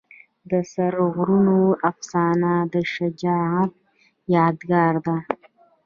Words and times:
د 0.49 0.51
سرو 0.73 1.05
غرونو 1.15 1.57
افسانه 1.91 2.51
د 2.73 2.75
شجاعت 2.93 3.71
یادګار 4.35 4.93
ده. 5.05 5.17